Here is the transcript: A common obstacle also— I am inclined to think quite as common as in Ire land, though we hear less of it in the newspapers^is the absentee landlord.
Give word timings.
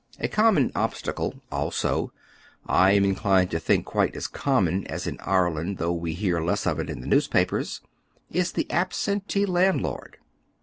A 0.19 0.27
common 0.27 0.71
obstacle 0.73 1.35
also— 1.51 2.11
I 2.65 2.93
am 2.93 3.05
inclined 3.05 3.51
to 3.51 3.59
think 3.59 3.85
quite 3.85 4.15
as 4.15 4.25
common 4.25 4.87
as 4.87 5.05
in 5.05 5.19
Ire 5.19 5.51
land, 5.51 5.77
though 5.77 5.93
we 5.93 6.13
hear 6.15 6.41
less 6.41 6.65
of 6.65 6.79
it 6.79 6.89
in 6.89 7.01
the 7.01 7.05
newspapers^is 7.15 7.81
the 8.51 8.65
absentee 8.71 9.45
landlord. 9.45 10.17